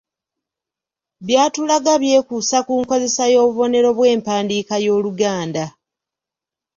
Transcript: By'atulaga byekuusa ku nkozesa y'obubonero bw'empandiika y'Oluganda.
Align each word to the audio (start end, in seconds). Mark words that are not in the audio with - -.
By'atulaga 1.25 1.93
byekuusa 2.01 2.57
ku 2.67 2.73
nkozesa 2.81 3.23
y'obubonero 3.33 3.89
bw'empandiika 3.97 4.75
y'Oluganda. 4.85 5.65